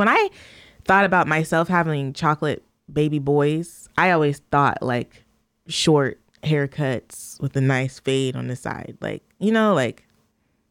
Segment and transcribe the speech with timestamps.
[0.00, 0.30] when I
[0.86, 5.24] thought about myself having chocolate baby boys, I always thought like
[5.68, 8.96] short haircuts with a nice fade on the side.
[9.02, 10.06] Like, you know, like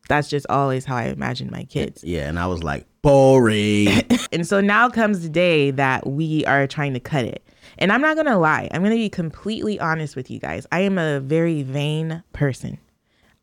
[0.07, 2.03] that's just always how I imagined my kids.
[2.03, 3.89] Yeah, and I was like, boring.
[4.31, 7.43] And so now comes the day that we are trying to cut it.
[7.77, 8.67] And I'm not going to lie.
[8.71, 10.67] I'm going to be completely honest with you guys.
[10.71, 12.77] I am a very vain person.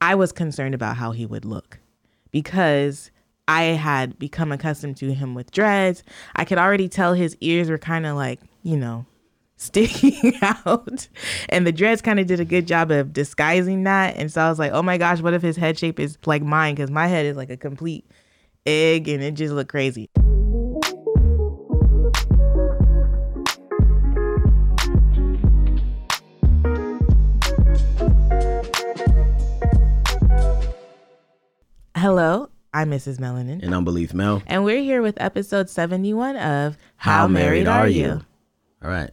[0.00, 1.80] I was concerned about how he would look
[2.30, 3.10] because
[3.48, 6.02] I had become accustomed to him with dreads.
[6.34, 9.06] I could already tell his ears were kind of like, you know,
[9.56, 11.08] sticking out.
[11.48, 14.16] And the dreads kind of did a good job of disguising that.
[14.16, 16.42] And so I was like, oh my gosh, what if his head shape is like
[16.42, 16.74] mine?
[16.74, 18.04] Because my head is like a complete
[18.66, 20.10] egg and it just looked crazy.
[31.96, 33.16] Hello, I'm Mrs.
[33.16, 33.62] Melanin.
[33.62, 34.42] and Unbelief Mel.
[34.46, 38.20] And we're here with episode 71 of How, Married, Are You?
[38.84, 39.10] All right.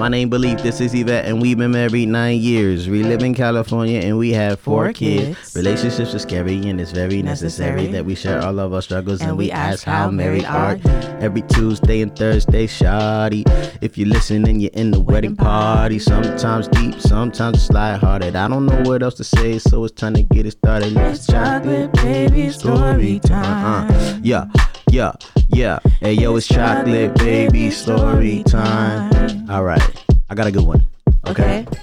[0.00, 0.60] My name Beleaf.
[0.62, 2.88] This is Yvette, and we've been married nine years.
[2.88, 5.36] We live in California, and we have four, Four kids.
[5.38, 5.54] kids.
[5.56, 7.86] Relationships are scary, and it's very necessary, Necessary.
[7.92, 9.20] that we share all of our struggles.
[9.20, 10.78] And, And we ask, how married are?
[11.20, 13.44] Every Tuesday and Thursday, shoddy.
[13.80, 18.34] If you listen and you're in the wedding party, sometimes deep, sometimes it's lighthearted.
[18.34, 20.92] I don't know what else to say, so it's time to get it started.
[20.92, 23.90] Let's chocolate baby story time.
[23.90, 24.18] Uh-uh.
[24.22, 24.46] Yeah,
[24.90, 25.12] yeah,
[25.48, 25.78] yeah.
[26.00, 29.48] Hey, yo, it's chocolate baby story time.
[29.50, 29.82] All right,
[30.30, 30.84] I got a good one.
[31.26, 31.64] Okay.
[31.66, 31.78] Okay.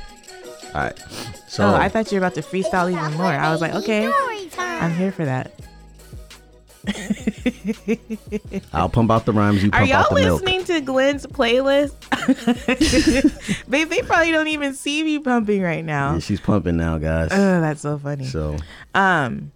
[0.74, 1.00] All right.
[1.48, 3.26] So Oh, I thought you were about to freestyle even more.
[3.28, 4.12] I was like, okay,
[4.58, 5.52] I'm here for that.
[8.74, 9.64] I'll pump out the rhymes.
[9.64, 10.42] You Are y'all the milk.
[10.42, 11.94] listening to Glenn's playlist?
[13.70, 16.14] Babe, they probably don't even see me pumping right now.
[16.14, 17.30] Yeah, she's pumping now, guys.
[17.32, 18.26] Oh, that's so funny.
[18.26, 18.58] so
[18.94, 19.52] Um,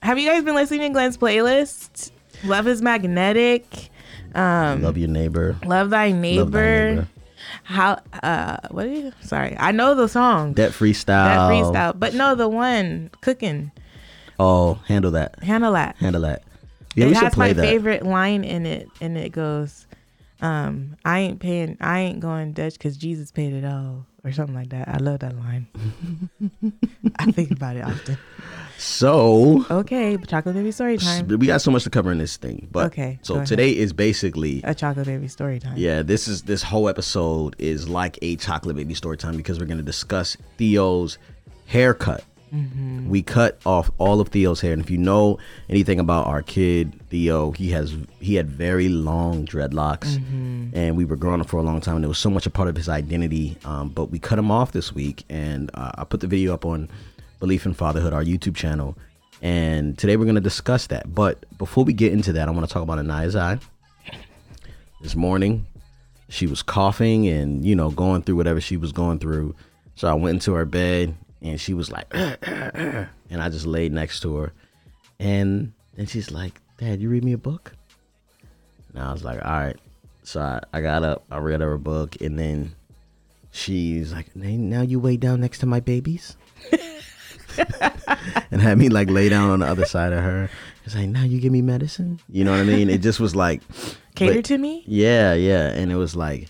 [0.00, 2.10] have you guys been listening to Glenn's playlist?
[2.44, 3.90] Love is magnetic.
[4.34, 5.56] Um, love your neighbor.
[5.64, 6.42] Love thy neighbor.
[6.42, 7.08] Love thy neighbor.
[7.64, 8.00] How?
[8.22, 8.86] Uh, what?
[8.86, 10.54] Are you, sorry, I know the song.
[10.54, 11.04] That freestyle.
[11.06, 13.70] that freestyle, but no, the one cooking.
[14.38, 15.42] Oh, handle that.
[15.42, 15.96] Handle that.
[15.96, 16.42] Handle that.
[16.94, 17.62] Yeah, it we should has play my that.
[17.62, 19.86] favorite line in it, and it goes,
[20.40, 24.54] um, "I ain't paying, I ain't going Dutch because Jesus paid it all," or something
[24.54, 24.88] like that.
[24.88, 25.68] I love that line.
[27.18, 28.18] I think about it often.
[28.78, 31.28] So Okay, chocolate baby story time.
[31.28, 33.48] we got so much to cover in this thing, but Okay, So go ahead.
[33.48, 35.74] today is basically A chocolate baby story time.
[35.76, 39.66] Yeah, this is this whole episode is like a chocolate baby story time because we're
[39.66, 41.18] going to discuss Theo's
[41.66, 42.24] haircut.
[42.54, 43.08] Mm-hmm.
[43.08, 46.92] We cut off all of Theo's hair, and if you know anything about our kid
[47.10, 50.68] Theo, he has he had very long dreadlocks, Mm-hmm.
[50.76, 52.50] and we were growing up for a long time, and it was so much a
[52.50, 53.56] part of his identity.
[53.64, 56.64] Um, but we cut him off this week, and uh, I put the video up
[56.64, 56.88] on
[57.40, 58.96] Beleaf in Fatherhood, our YouTube channel,
[59.42, 61.14] and today we're going to discuss that.
[61.14, 63.58] But before we get into that, I want to talk about Anaya's eye
[65.02, 65.66] this morning.
[66.30, 69.54] She was coughing and, you know, going through whatever she was going through.
[69.96, 74.20] So I went into her bed and she was like, and I just laid next
[74.20, 74.52] to her.
[75.20, 77.72] And then she's like, Dad, you read me a book?
[78.94, 79.76] And I was like, all right.
[80.22, 82.74] So I, I got up, I read her a book, and then
[83.50, 86.36] she's like, "Now- you lay down next to my babies?
[88.50, 90.50] and had me like lay down on the other side of her.
[90.84, 92.20] It's like, now you give me medicine?
[92.28, 92.90] You know what I mean?
[92.90, 93.62] It just was like,
[94.14, 94.84] Cater but- to me.
[94.86, 95.68] yeah, yeah.
[95.68, 96.48] And it was like,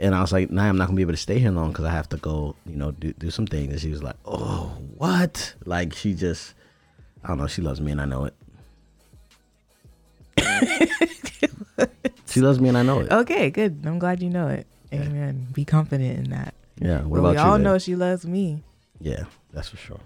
[0.00, 1.84] and I was like, nah, I'm not gonna be able to stay here long because
[1.84, 3.72] I have to go, you know, do, do some things.
[3.72, 5.54] And she was like, oh, what?
[5.66, 6.54] Like she just,
[7.24, 7.46] I don't know.
[7.48, 8.34] She loves me and I know it.
[12.26, 13.10] she loves me and I know it.
[13.10, 13.82] Okay, good.
[13.84, 14.66] I'm glad you know it.
[14.92, 15.48] Amen.
[15.52, 16.54] Be confident in that.
[16.80, 17.00] Yeah.
[17.02, 17.64] What But about we all you?
[17.64, 18.62] know she loves me.
[19.00, 20.00] Yeah, that's for sure.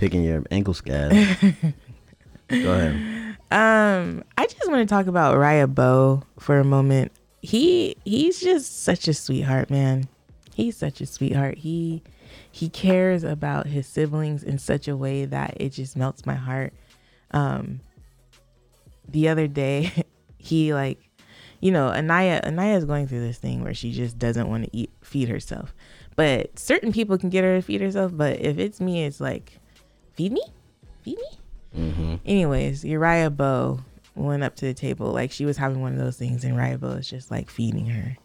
[0.00, 1.10] Picking your ankle scab.
[2.48, 3.36] Go ahead.
[3.50, 7.12] Um, I just want to talk about Raya Bo for a moment.
[7.42, 10.08] He he's just such a sweetheart, man.
[10.54, 11.58] He's such a sweetheart.
[11.58, 12.02] He
[12.50, 16.72] he cares about his siblings in such a way that it just melts my heart.
[17.32, 17.80] Um
[19.06, 19.92] the other day
[20.38, 20.98] he like
[21.60, 24.70] you know, Anaya Anaya is going through this thing where she just doesn't want to
[24.74, 25.74] eat feed herself.
[26.16, 29.59] But certain people can get her to feed herself, but if it's me it's like
[30.20, 30.42] feed me?
[31.02, 31.38] Feed me?
[31.78, 32.14] Mm-hmm.
[32.26, 33.80] Anyways, Uriah Bow
[34.14, 36.76] went up to the table like she was having one of those things, and Uriah
[36.76, 38.18] Bow was just like feeding her,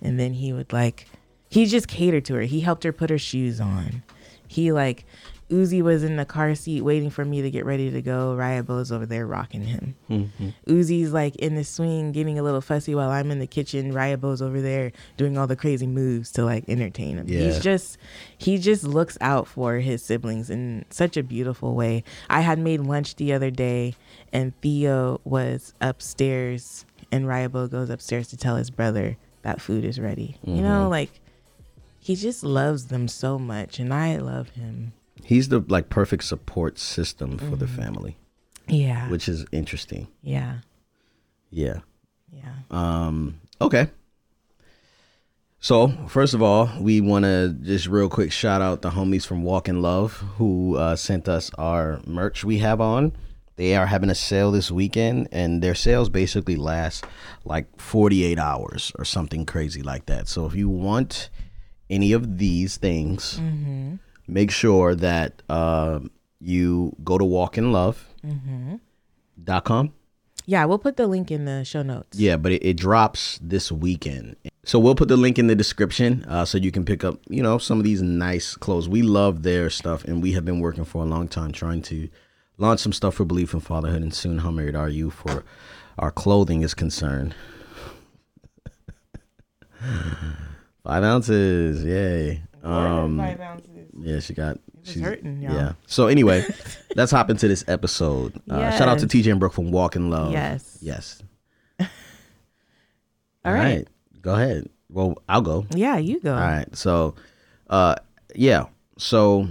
[0.00, 1.08] and then he would like
[1.48, 2.42] he just catered to her.
[2.42, 4.04] He helped her put her shoes on.
[4.46, 5.04] He like
[5.50, 8.36] Uzi was in the car seat waiting for me to get ready to go.
[8.38, 9.96] Raya Bo's over there rocking him.
[10.08, 10.48] Mm-hmm.
[10.68, 13.92] Uzi's like in the swing getting a little fussy while I'm in the kitchen.
[13.92, 17.28] Raya Bo's over there doing all the crazy moves to like entertain him.
[17.28, 17.40] Yeah.
[17.40, 17.98] He's just
[18.38, 22.04] he just looks out for his siblings in such a beautiful way.
[22.28, 23.94] I had made lunch the other day
[24.32, 29.84] and Theo was upstairs and Raya Bo goes upstairs to tell his brother that food
[29.84, 30.36] is ready.
[30.44, 30.90] You know, Mhm.
[30.90, 31.20] like
[31.98, 34.92] he just loves them so much and I love him.
[35.24, 38.16] He's the like perfect support system for the family,
[38.68, 39.08] Yeah.
[39.08, 40.08] which is interesting.
[40.22, 40.58] yeah.
[41.50, 41.80] Yeah.
[42.32, 42.52] Yeah.
[42.70, 43.88] Um, okay.
[45.62, 49.42] So, first of all, we want to just real quick shout out the homies from
[49.42, 53.12] Walk in Love who uh, sent us our merch we have on.
[53.56, 57.04] They are having a sale this weekend, and their sales basically last
[57.44, 60.28] like 48 hours or something crazy like that.
[60.28, 61.28] So, if you want
[61.90, 63.96] any of these things, Mm-hmm.
[64.30, 66.00] Make sure that uh,
[66.40, 68.78] you go to walkinlove.com.
[69.46, 69.86] Mm-hmm.
[70.46, 72.18] Yeah, we'll put the link in the show notes.
[72.18, 74.36] Yeah, but it, it drops this weekend.
[74.64, 77.42] So we'll put the link in the description uh, so you can pick up, you
[77.42, 78.88] know, some of these nice clothes.
[78.88, 82.08] We love their stuff, and we have been working for a long time trying to
[82.58, 85.44] launch some stuff for Beleaf in Fatherhood, and soon how married are you for
[85.98, 87.34] our clothing is concerned.
[90.84, 92.42] Five ounces, yay!
[92.62, 93.79] Um, Five ounces.
[93.98, 94.58] Yeah, she got.
[94.82, 95.54] she's hurting, y'all.
[95.54, 95.72] Yeah.
[95.86, 96.44] So anyway,
[96.96, 98.40] let's hop into this episode.
[98.48, 100.32] Uh, Shout out to TJ and Brooke from Walk in Love.
[100.32, 100.78] Yes.
[100.80, 101.22] Yes.
[101.80, 101.88] All
[103.52, 103.86] right.
[104.20, 104.68] Go ahead.
[104.90, 105.66] Well, I'll go.
[105.74, 106.34] Yeah, you go.
[106.34, 106.74] All right.
[106.76, 107.14] So,
[107.68, 107.94] uh,
[108.34, 108.66] yeah.
[108.98, 109.48] So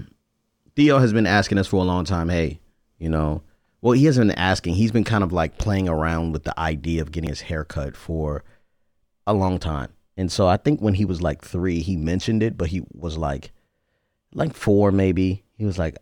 [0.76, 2.30] Theo has been asking us for a long time.
[2.30, 2.60] Hey,
[3.00, 3.42] you know,
[3.82, 4.76] well, he hasn't been asking.
[4.76, 7.96] He's been kind of like playing around with the idea of getting his hair cut
[7.96, 8.44] for
[9.26, 9.90] a long time.
[10.18, 13.18] And so I think when he was like three, he mentioned it, but he was
[13.18, 13.52] like,
[14.34, 15.44] like four maybe.
[15.58, 15.98] He was like,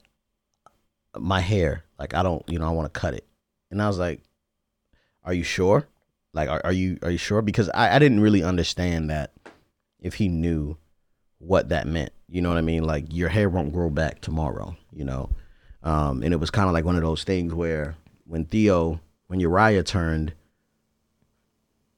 [1.18, 3.26] my hair, like I don't, you know, I want to cut it.
[3.72, 4.22] And I was like,
[5.24, 5.88] are you sure?
[6.34, 7.42] Like, are, are you are you sure?
[7.42, 9.32] Because I, I didn't really understand that
[10.00, 10.78] if he knew
[11.40, 12.12] what that meant.
[12.30, 12.84] You know what I mean?
[12.84, 15.30] Like your hair won't grow back tomorrow, you know?
[15.84, 17.96] Um, and it was kind of like one of those things where
[18.26, 20.34] when Theo, when Uriah turned,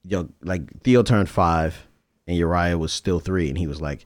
[0.04, 1.88] yo, like Theo turned five
[2.28, 4.06] and Uriah was still three, and he was like,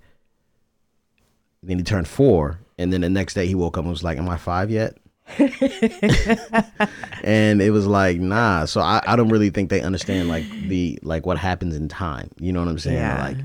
[1.63, 4.17] then he turned four, and then the next day he woke up and was like,
[4.17, 4.97] Am I five yet?
[7.23, 8.65] and it was like nah.
[8.65, 12.29] So I, I don't really think they understand like the like what happens in time.
[12.39, 12.97] You know what i'm saying?
[12.97, 13.23] Yeah.
[13.23, 13.37] like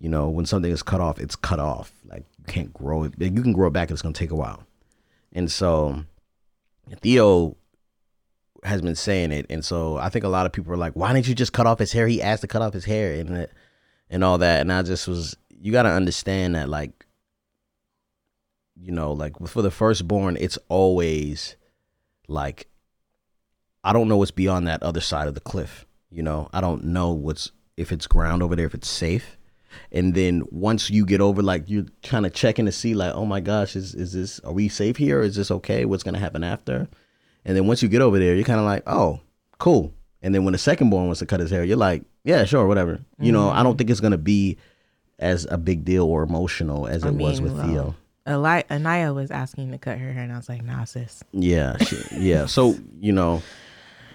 [0.00, 1.92] you know when something is cut off it's cut off.
[2.04, 3.14] Like you can't grow it.
[3.18, 4.64] You can grow it back it's going to take a while.
[5.32, 6.04] And so
[7.00, 7.56] theo
[8.64, 9.46] has been saying it.
[9.48, 11.66] And so i think a lot of people are like why didn't you just cut
[11.66, 12.08] off his hair?
[12.08, 13.52] He asked to cut off his hair and it,
[14.10, 14.60] and all that.
[14.60, 16.99] And i just was you got to understand that like
[18.82, 21.56] you know like for the firstborn it's always
[22.28, 22.70] like
[23.82, 25.86] I don't know what's beyond that other side of the cliff.
[26.10, 29.36] You know, I don't know what's if it's ground over there, if it's safe.
[29.92, 33.24] And then once you get over, like you're kind of checking to see, like, oh
[33.24, 34.40] my gosh, is is this?
[34.40, 35.22] Are we safe here?
[35.22, 35.84] Is this okay?
[35.84, 36.88] What's gonna happen after?
[37.44, 39.20] And then once you get over there, you're kind of like, oh,
[39.58, 39.94] cool.
[40.22, 42.66] And then when the second born wants to cut his hair, you're like, yeah, sure,
[42.66, 43.00] whatever.
[43.18, 43.78] You know, I don't mm.
[43.78, 44.58] think it's gonna be
[45.18, 47.94] as a big deal or emotional as I it was with well, Theo.
[48.30, 51.22] Eli- Anaya was asking to cut her hair, and I was like, nah, sis.
[51.32, 52.46] Yeah, she, yeah.
[52.46, 53.42] So you know,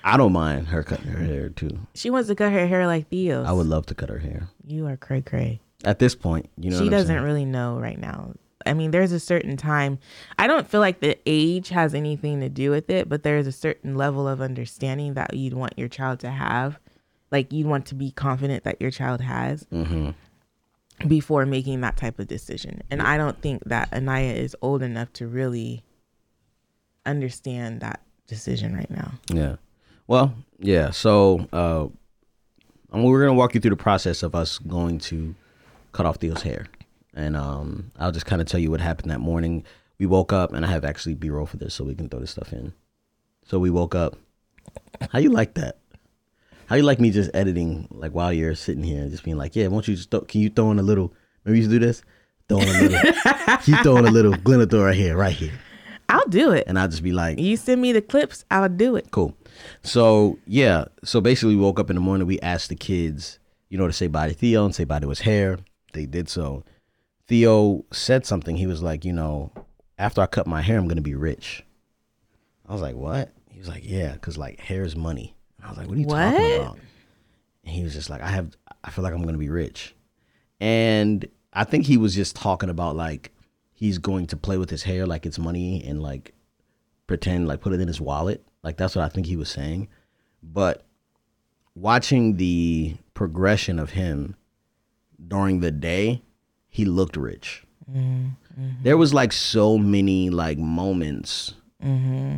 [0.03, 1.77] I don't mind her cutting her hair too.
[1.93, 3.47] She wants to cut her hair like Theo's.
[3.47, 4.47] I would love to cut her hair.
[4.65, 5.59] You are cray cray.
[5.83, 8.33] At this point, you know, she doesn't really know right now.
[8.65, 9.99] I mean, there's a certain time.
[10.39, 13.51] I don't feel like the age has anything to do with it, but there's a
[13.51, 16.79] certain level of understanding that you'd want your child to have.
[17.31, 20.15] Like you'd want to be confident that your child has Mhm.
[21.07, 22.81] Before making that type of decision.
[22.89, 25.83] And I don't think that Anaya is old enough to really
[27.05, 29.11] understand that decision right now.
[29.27, 29.55] Yeah.
[30.07, 30.91] Well, yeah.
[30.91, 31.87] So, uh,
[32.91, 35.35] um, we're gonna walk you through the process of us going to
[35.91, 36.67] cut off Theo's hair,
[37.13, 39.63] and um, I'll just kind of tell you what happened that morning.
[39.99, 42.31] We woke up, and I have actually B-roll for this, so we can throw this
[42.31, 42.73] stuff in.
[43.45, 44.17] So we woke up.
[45.09, 45.77] How you like that?
[46.67, 49.55] How you like me just editing like while you're sitting here and just being like,
[49.55, 51.13] yeah, won't you just throw, can you throw in a little?
[51.43, 52.01] Maybe you should do this.
[52.49, 52.99] Throw in a little.
[53.65, 54.33] you throw in a little?
[54.33, 55.53] Glenna throw right here, right here,
[56.09, 56.63] I'll do it.
[56.67, 59.11] and I'll just be like, You send me the clips, I'll do it.
[59.11, 59.35] Cool.
[59.83, 62.27] So yeah, so basically we woke up in the morning.
[62.27, 65.09] We asked the kids, you know, to say bye to Theo and say bye to
[65.09, 65.59] his hair.
[65.93, 66.63] They did so.
[67.27, 68.55] Theo said something.
[68.57, 69.51] He was like, you know,
[69.97, 71.63] after I cut my hair, I'm gonna be rich.
[72.67, 73.31] I was like, what?
[73.51, 75.35] He was like, yeah, because like hair is money.
[75.65, 76.77] I was like, what are you talking about?
[77.63, 79.95] And he was just like, I have, I feel like I'm gonna be rich,
[80.59, 83.31] and I think he was just talking about like
[83.73, 86.33] he's going to play with his hair like it's money and like
[87.07, 88.45] pretend like put it in his wallet.
[88.63, 89.87] Like that's what I think he was saying.
[90.43, 90.85] But
[91.75, 94.35] watching the progression of him
[95.27, 96.21] during the day,
[96.69, 97.63] he looked rich.
[97.91, 98.69] Mm-hmm.
[98.83, 101.53] There was like so many like moments
[101.83, 102.37] mm-hmm.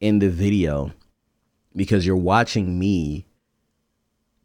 [0.00, 0.92] in the video
[1.74, 3.26] because you're watching me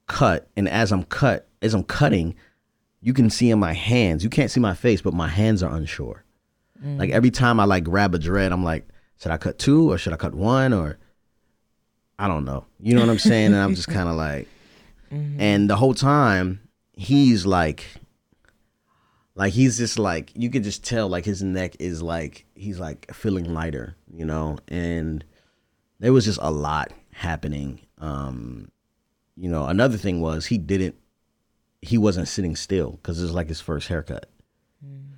[0.08, 2.36] cut, and as I'm cut, as I'm cutting,
[3.01, 4.24] you can see in my hands.
[4.24, 6.24] You can't see my face, but my hands are unsure.
[6.84, 7.00] Mm.
[7.00, 8.88] Like every time I like grab a dread, I'm like,
[9.20, 10.98] should I cut two or should I cut one or
[12.17, 12.65] I don't know.
[12.79, 13.48] You know what I'm saying?
[13.48, 14.48] and I'm just kind of like,
[15.12, 15.39] mm-hmm.
[15.39, 16.62] and the whole time
[16.94, 17.86] he's like,
[19.36, 23.13] like he's just like you could just tell like his neck is like he's like
[23.13, 25.24] feeling lighter, you know, and
[26.00, 27.82] there was just a lot happening.
[28.00, 28.70] Um,
[29.36, 30.96] you know, another thing was he didn't,
[31.82, 34.30] he wasn't sitting still because it was like his first haircut.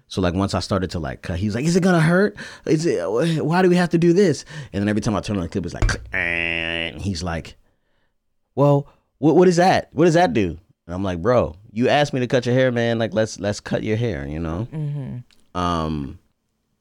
[0.08, 2.38] So like once I started to like cut, he's like, "Is it gonna hurt?
[2.66, 3.04] Is it?
[3.46, 5.50] Why do we have to do this?" And then every time I turn on the
[5.50, 7.58] clip, it's like, and he's like,
[8.56, 8.88] "Well,
[9.18, 9.90] what what is that?
[9.92, 12.72] What does that do?" And I'm like, "Bro, you asked me to cut your hair,
[12.72, 13.00] man.
[13.00, 15.60] Like let's let's cut your hair, you know." Mm-hmm.
[15.60, 16.20] Um,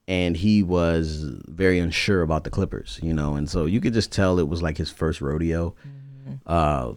[0.08, 4.12] and he was very unsure about the clippers, you know, and so you could just
[4.12, 5.74] tell it was like his first rodeo.
[6.26, 6.34] Mm-hmm.
[6.46, 6.94] Uh,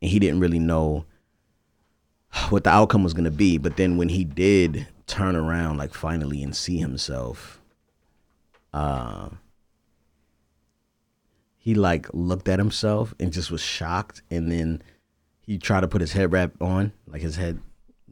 [0.00, 1.04] and he didn't really know
[2.50, 3.58] what the outcome was going to be.
[3.58, 7.60] But then when he did turn around, like finally, and see himself,
[8.72, 9.30] uh,
[11.56, 14.22] he like looked at himself and just was shocked.
[14.30, 14.82] And then
[15.40, 17.60] he tried to put his head wrap on, like his head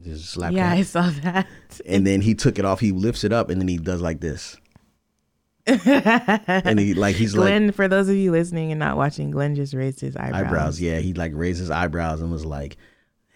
[0.03, 0.53] just slap.
[0.53, 1.47] Yeah, I saw that.
[1.85, 2.79] And then he took it off.
[2.79, 4.57] He lifts it up, and then he does like this.
[5.67, 9.31] and he like he's like Glenn, like for those of you listening and not watching,
[9.31, 10.45] Glenn just raised his eyebrows.
[10.45, 10.99] Eyebrows, yeah.
[10.99, 12.77] He like raised his eyebrows and was like,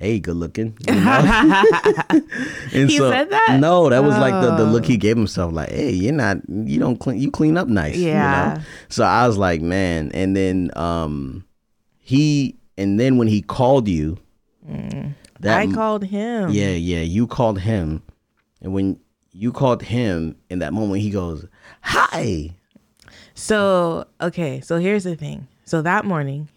[0.02, 0.78] hey, good looking.
[0.88, 2.22] You know?
[2.74, 3.58] and he so, said that?
[3.60, 4.20] No, that was oh.
[4.20, 4.98] like the, the look he oh.
[4.98, 7.98] gave himself, like, hey, you're not you don't clean you clean up nice.
[7.98, 8.54] Yeah.
[8.54, 8.66] You know?
[8.90, 10.12] So I was like, man.
[10.14, 11.46] And then um
[12.00, 14.18] he and then when he called you.
[15.42, 16.50] That I called him.
[16.50, 17.02] Yeah, yeah.
[17.02, 18.04] You called him.
[18.62, 19.00] And when
[19.32, 21.46] you called him in that moment, he goes,
[21.82, 22.56] Hi.
[23.34, 25.48] So okay, so here's the thing.
[25.66, 26.50] So that morning,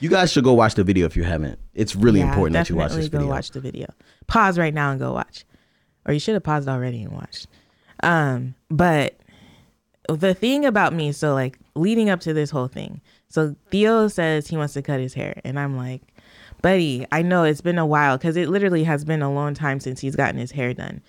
[0.00, 1.58] you guys should go watch the video if you haven't.
[1.74, 3.26] It's really yeah, important that you watch this video.
[3.26, 3.86] Go watch the video.
[4.26, 5.44] Pause right now and go watch,
[6.06, 7.46] or you should have paused already and watched.
[8.02, 9.18] Um, but
[10.08, 14.48] the thing about me, so like leading up to this whole thing, so Theo says
[14.48, 16.02] he wants to cut his hair, and I'm like,
[16.62, 19.80] buddy, I know it's been a while because it literally has been a long time
[19.80, 21.02] since he's gotten his hair done.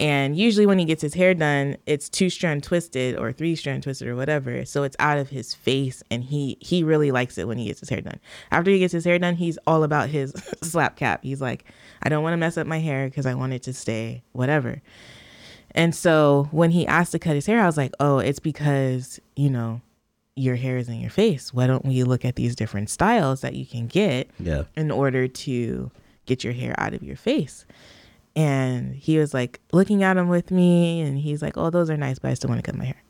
[0.00, 3.84] And usually when he gets his hair done, it's two strand twisted or three strand
[3.84, 4.64] twisted or whatever.
[4.64, 7.80] So it's out of his face and he he really likes it when he gets
[7.80, 8.18] his hair done.
[8.50, 10.32] After he gets his hair done, he's all about his
[10.62, 11.20] slap cap.
[11.22, 11.64] He's like,
[12.02, 14.82] I don't want to mess up my hair because I want it to stay whatever.
[15.74, 19.18] And so when he asked to cut his hair, I was like, "Oh, it's because,
[19.34, 19.80] you know,
[20.36, 21.54] your hair is in your face.
[21.54, 24.64] Why don't we look at these different styles that you can get yeah.
[24.76, 25.90] in order to
[26.26, 27.64] get your hair out of your face?"
[28.36, 31.96] And he was like looking at him with me and he's like, Oh, those are
[31.96, 33.02] nice, but I still want to cut my hair,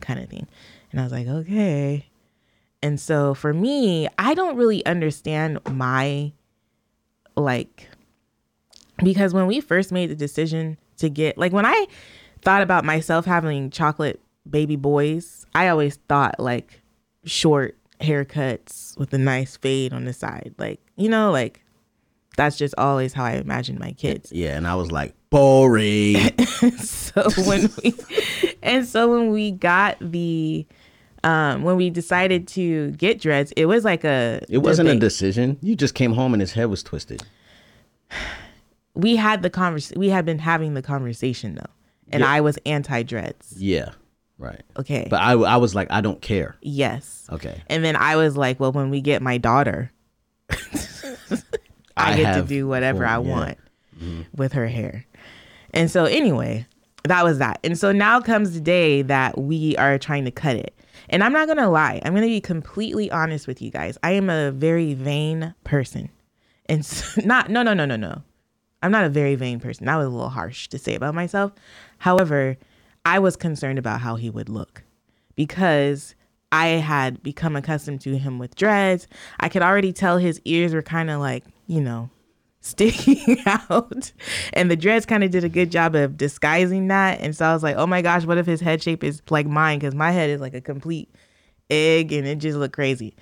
[0.00, 0.46] kind of thing.
[0.90, 2.06] And I was like, Okay.
[2.82, 6.32] And so for me, I don't really understand my
[7.36, 7.88] like
[9.02, 11.86] because when we first made the decision to get like when I
[12.42, 16.80] thought about myself having chocolate baby boys, I always thought like
[17.24, 20.54] short haircuts with a nice fade on the side.
[20.58, 21.62] Like, you know, like
[22.36, 24.30] that's just always how I imagined my kids.
[24.32, 26.16] Yeah, and I was like, boring.
[26.78, 27.94] so when we
[28.62, 30.66] and so when we got the
[31.24, 34.98] um when we decided to get dreads, it was like a It wasn't debate.
[34.98, 35.58] a decision.
[35.62, 37.22] You just came home and his head was twisted.
[38.94, 41.70] We had the convers we had been having the conversation though.
[42.10, 42.30] And yeah.
[42.30, 43.54] I was anti dreads.
[43.56, 43.90] Yeah.
[44.38, 44.62] Right.
[44.76, 45.06] Okay.
[45.08, 46.56] But I I was like I don't care.
[46.60, 47.26] Yes.
[47.32, 47.62] Okay.
[47.68, 49.92] And then I was like, well when we get my daughter
[51.96, 53.58] I, I get to do whatever I want
[53.98, 54.22] mm-hmm.
[54.34, 55.06] with her hair.
[55.72, 56.66] And so anyway,
[57.04, 57.60] that was that.
[57.64, 60.74] And so now comes the day that we are trying to cut it.
[61.08, 62.00] And I'm not going to lie.
[62.04, 63.96] I'm going to be completely honest with you guys.
[64.02, 66.10] I am a very vain person.
[66.66, 68.22] And so, not no no no no no.
[68.82, 69.86] I'm not a very vain person.
[69.86, 71.52] That was a little harsh to say about myself.
[71.98, 72.56] However,
[73.06, 74.82] I was concerned about how he would look
[75.36, 76.14] because
[76.52, 79.06] I had become accustomed to him with dreads.
[79.40, 82.10] I could already tell his ears were kind of like you know,
[82.60, 84.12] sticking out.
[84.52, 87.20] And the dreads kind of did a good job of disguising that.
[87.20, 89.46] And so I was like, oh my gosh, what if his head shape is like
[89.46, 89.78] mine?
[89.78, 91.10] Because my head is like a complete
[91.70, 93.14] egg and it just looked crazy.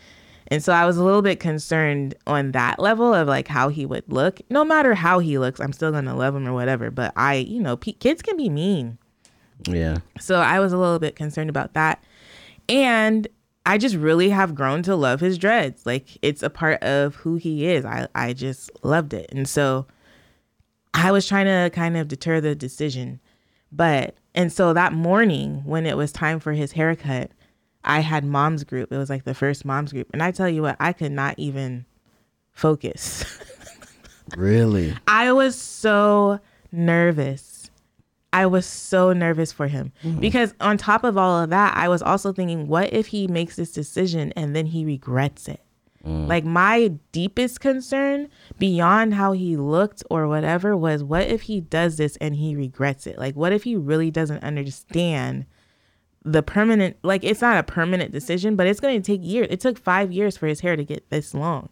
[0.49, 3.87] And so I was a little bit concerned on that level of like how he
[3.87, 4.41] would look.
[4.51, 6.91] No matter how he looks, I'm still going to love him or whatever.
[6.91, 8.99] But I, you know, p- kids can be mean.
[9.67, 9.99] Yeah.
[10.21, 12.03] So I was a little bit concerned about that.
[12.69, 13.29] And
[13.67, 15.87] I just really have grown to love his dreads.
[15.87, 17.85] Like it's a part of who he is.
[17.85, 19.31] I, I just loved it.
[19.33, 19.87] And so
[20.93, 23.21] I was trying to kind of deter the decision.
[23.73, 27.31] But, and so that morning when it was time for his haircut,
[27.85, 28.93] I had mom's group.
[28.93, 30.09] It was like the first mom's group.
[30.13, 31.87] And I tell you what, I could not even
[32.53, 33.25] focus.
[34.37, 34.95] Really?
[35.07, 36.41] I was so
[36.73, 37.54] nervous.
[38.35, 40.19] I was so nervous for him mm-hmm.
[40.19, 43.55] because on top of all of that, I was also thinking, what if he makes
[43.55, 45.61] this decision and then he regrets it?
[46.05, 46.27] Mm.
[46.27, 51.97] Like my deepest concern beyond how he looked or whatever was what if he does
[51.97, 53.19] this and he regrets it?
[53.19, 55.47] Like what if he really doesn't understand
[56.25, 59.47] the permanent like it's not a permanent decision, but it's going to take years.
[59.49, 61.69] It took 5 years for his hair to get this long.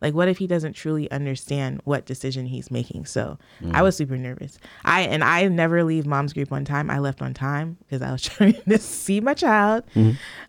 [0.00, 3.06] Like what if he doesn't truly understand what decision he's making?
[3.06, 3.38] So
[3.72, 4.58] I was super nervous.
[4.84, 6.90] I and I never leave mom's group on time.
[6.90, 9.84] I left on time because I was trying to see my child.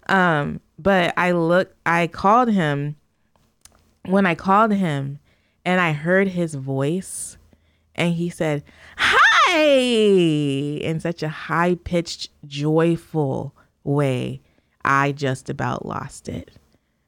[0.08, 2.98] Um, but I look I called him
[4.06, 5.20] when I called him
[5.66, 7.38] and I heard his voice
[7.96, 8.64] and he said,
[8.98, 9.24] Hi
[9.60, 14.42] in such a high pitched, joyful way,
[14.84, 16.52] I just about lost it.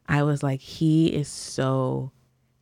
[0.07, 2.11] I was like, he is so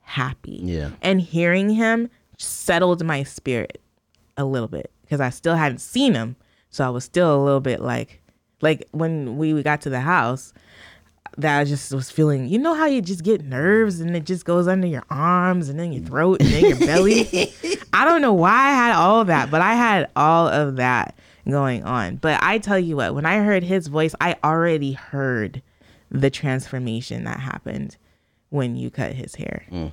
[0.08, 0.62] happy.
[0.64, 0.92] Yeah.
[1.02, 3.82] And hearing him settled my spirit
[4.38, 6.38] a little bit because I still hadn't seen him.
[6.70, 8.22] So I was still a little bit like,
[8.62, 10.54] like when we we got to the house,
[11.38, 14.46] that I just was feeling, you know how you just get nerves and it just
[14.46, 17.52] goes under your arms and then your throat and then your belly.
[17.94, 21.18] I don't know why I had all of that, but I had all of that
[21.48, 22.16] going on.
[22.16, 25.62] But I tell you what, when I heard his voice, I already heard
[26.10, 27.98] the transformation that happened
[28.50, 29.66] when you cut his hair.
[29.72, 29.92] Mm.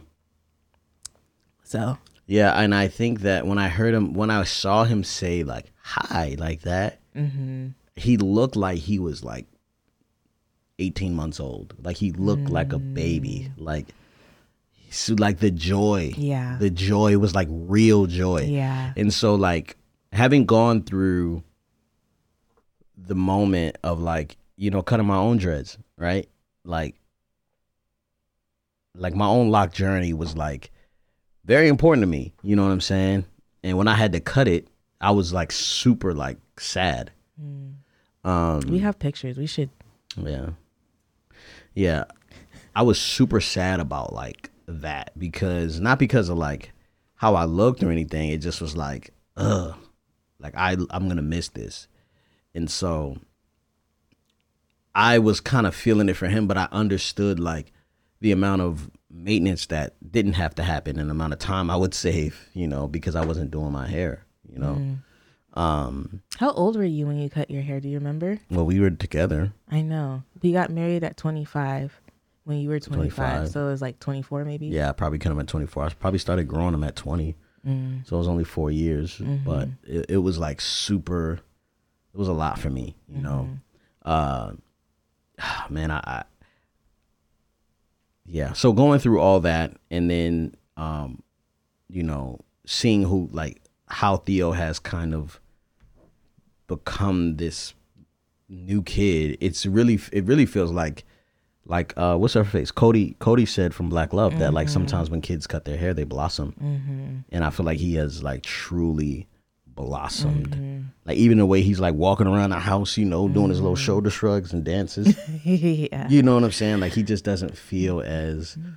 [1.62, 5.44] So Yeah, and I think that when I heard him, when I saw him say
[5.44, 7.68] like "hi" like that, mm-hmm.
[7.96, 9.46] he looked like he was like
[10.78, 11.74] eighteen months old.
[11.82, 13.50] Like he looked like a baby.
[13.56, 13.64] Mm.
[13.64, 13.86] Like,
[14.90, 16.12] so like the joy.
[16.16, 16.56] Yeah.
[16.58, 18.42] the joy was like real joy.
[18.42, 18.92] Yeah.
[18.96, 19.76] and so like
[20.12, 21.42] having gone through
[22.96, 26.28] the moment of like you know cutting my own dreads, right?
[26.64, 26.96] Like,
[28.94, 30.70] like my own lock journey was like
[31.44, 32.32] very important to me.
[32.42, 33.24] You know what I'm saying?
[33.62, 34.68] And when I had to cut it,
[35.00, 37.10] I was like super like sad.
[38.24, 39.36] Um, we have pictures.
[39.36, 39.70] We should.
[40.16, 40.50] yeah,
[41.74, 42.04] yeah.
[42.74, 46.72] I was super sad about like that because not because of like
[47.16, 48.30] how I looked or anything.
[48.30, 49.74] It just was like, ugh,
[50.38, 51.86] like I I'm gonna miss this,
[52.54, 53.18] and so
[54.94, 57.72] I was kind of feeling it for him, but I understood like
[58.24, 61.76] the amount of maintenance that didn't have to happen and the amount of time I
[61.76, 64.96] would save, you know, because I wasn't doing my hair, you know.
[65.52, 67.80] Um, How old were you when you cut your hair?
[67.80, 68.38] Do you remember?
[68.50, 69.52] well, we were together.
[69.70, 70.22] I know.
[70.42, 72.00] We got married at 25
[72.44, 73.14] when you were 25.
[73.14, 73.48] 25.
[73.50, 74.68] So it was like 24 maybe.
[74.68, 75.84] Yeah, I probably cut them at 24.
[75.84, 77.36] I probably started growing them at 20.
[78.06, 81.34] So it was only four years, but it, it was like super,
[82.14, 83.50] it was a lot for me, you know.
[84.02, 84.52] Uh,
[85.68, 86.24] man, I, I,
[88.26, 88.52] yeah.
[88.52, 91.22] So going through all that and then, um,
[91.88, 95.40] you know, seeing who, like, how Theo has kind of
[96.66, 97.74] become this
[98.48, 101.04] new kid, it's really, it really feels like,
[101.66, 102.70] like uh what's her face?
[102.70, 106.04] Cody cody said from black love that like sometimes when kids cut their hair they
[106.04, 107.24] blossom.
[107.30, 109.26] And i feel like he has like truly
[109.74, 110.82] blossomed mm-hmm.
[111.04, 113.76] like even the way he's like walking around the house you know doing his little
[113.76, 113.84] mm-hmm.
[113.84, 116.08] shoulder shrugs and dances yeah.
[116.08, 118.70] you know what i'm saying like he just doesn't feel as mm-hmm.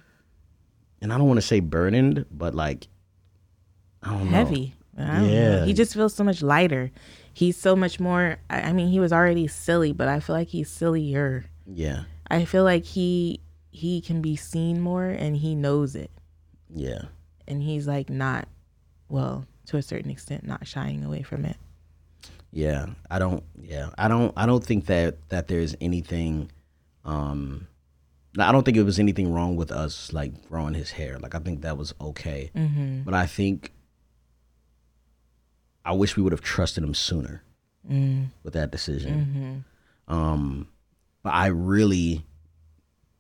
[1.02, 2.88] and i don't want to say burdened but like
[4.02, 4.74] i don't know Heavy.
[4.98, 5.34] I don't know.
[5.34, 5.66] Yeah.
[5.66, 6.92] He just feels so much lighter.
[7.34, 8.38] He's so much more.
[8.50, 11.46] I mean, he was already silly, but I feel like he's sillier.
[11.72, 16.10] yeah I feel like he he can be seen more and he knows it.
[16.74, 17.04] yeah
[17.48, 18.48] And he's like not
[19.10, 21.58] well, to a certain extent, not shying away from it.
[22.52, 23.44] Yeah, I don't.
[23.62, 24.34] Yeah, I don't.
[24.36, 26.52] I don't think that that there's anything.
[27.06, 27.68] Um,
[28.40, 31.20] I don't think it was anything wrong with us like growing his hair.
[31.20, 32.52] Like I think that was okay.
[32.56, 33.02] Mm-hmm.
[33.04, 33.74] But I think
[35.86, 37.44] I wish we would have trusted him sooner
[37.90, 38.28] Mm.
[38.44, 39.64] with that decision.
[40.10, 40.14] Mm-hmm.
[40.14, 40.68] Um,
[41.24, 42.26] but I really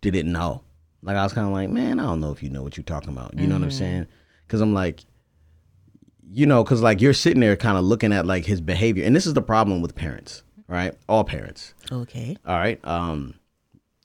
[0.01, 0.61] didn't know.
[1.01, 2.83] Like I was kind of like, man, I don't know if you know what you're
[2.83, 3.33] talking about.
[3.37, 4.07] You know what I'm saying?
[4.45, 5.05] Because I'm like,
[6.31, 9.15] you know, because like you're sitting there kind of looking at like his behavior, and
[9.15, 10.93] this is the problem with parents, right?
[11.07, 11.73] All parents.
[11.91, 12.37] Okay.
[12.45, 12.79] All right.
[12.85, 13.35] Um,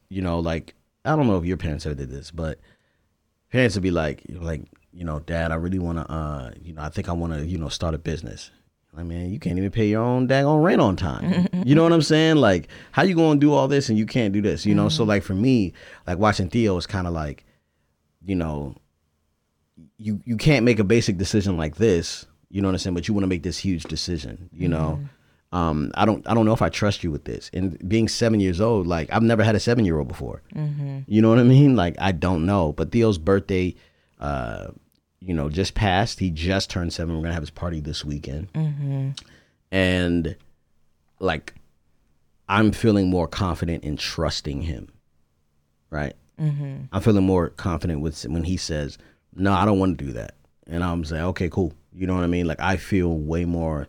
[0.09, 2.59] you know, like I don't know if your parents ever did this, but
[3.51, 6.83] parents would be like, like, you know, Dad, I really want to, uh, you know,
[6.83, 8.51] I think I want to, you know, start a business.
[8.97, 11.49] I mean, you can't even pay your own daggone rent on time.
[11.65, 12.37] you know what I'm saying?
[12.37, 14.67] Like, how you gonna do all this and you can't do this?
[14.67, 14.89] You know?
[14.91, 15.73] So like for me,
[16.07, 17.47] like watching Theo is kind of like,
[18.25, 18.77] you know,
[20.03, 22.27] you you can't make a basic decision like this.
[22.51, 22.95] You know what I'm saying?
[22.95, 24.51] But you want to make this huge decision.
[24.53, 25.01] You know.
[25.53, 27.51] Um, I don't I don't know if I trust you with this.
[27.53, 30.43] And being seven years old, like I've never had a seven year old before.
[31.07, 31.77] You know what I mean?
[31.77, 32.73] Like I don't know.
[32.73, 33.75] But Theo's birthday,
[34.19, 34.69] uh,
[35.21, 36.21] you know, just passed.
[36.21, 37.15] He just turned seven.
[37.15, 38.49] We're gonna have his party this weekend,
[39.71, 40.37] and
[41.21, 41.55] like
[42.49, 44.89] I'm feeling more confident in trusting him.
[45.91, 46.15] Right.
[46.93, 48.97] I'm feeling more confident with when he says,
[49.35, 50.35] "No, I don't want to do that,"
[50.67, 52.47] and I'm saying, "Okay, cool." You know what I mean?
[52.47, 53.89] Like I feel way more.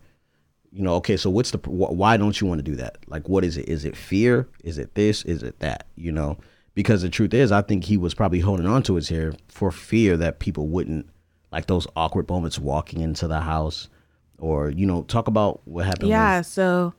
[0.71, 1.17] You know, okay.
[1.17, 1.57] So what's the?
[1.59, 2.97] wh- Why don't you want to do that?
[3.07, 3.69] Like, what is it?
[3.69, 4.47] Is it fear?
[4.63, 5.23] Is it this?
[5.23, 5.85] Is it that?
[5.95, 6.37] You know,
[6.73, 9.71] because the truth is, I think he was probably holding on to his hair for
[9.71, 11.07] fear that people wouldn't
[11.51, 13.87] like those awkward moments walking into the house,
[14.39, 16.09] or you know, talk about what happened.
[16.09, 16.93] when- Yeah, so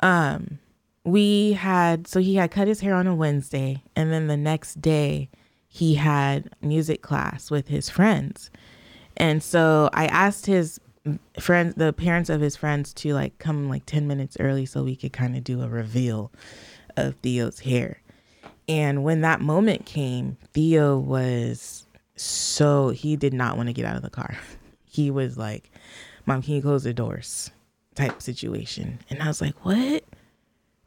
[0.00, 0.58] um
[1.04, 4.80] we had so he had cut his hair on a Wednesday and then the next
[4.82, 5.28] day
[5.76, 8.50] he had music class with his friends.
[9.14, 10.80] And so I asked his
[11.38, 14.96] friends the parents of his friends to like come like 10 minutes early so we
[14.96, 16.32] could kind of do a reveal
[16.96, 18.00] of Theo's hair.
[18.66, 21.86] And when that moment came, Theo was
[22.16, 24.34] so he did not want to get out of the car.
[24.86, 25.70] He was like,
[26.24, 27.50] "Mom, can you close the doors?"
[27.94, 29.00] type situation.
[29.10, 30.04] And I was like, "What?